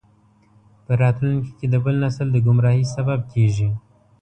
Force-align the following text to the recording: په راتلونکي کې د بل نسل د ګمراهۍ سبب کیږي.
په 0.85 0.91
راتلونکي 1.01 1.51
کې 1.59 1.67
د 1.69 1.75
بل 1.83 1.95
نسل 2.03 2.27
د 2.31 2.37
ګمراهۍ 2.45 2.83
سبب 2.95 3.19
کیږي. 3.33 3.69